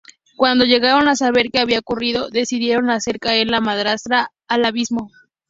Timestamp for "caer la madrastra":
3.19-4.31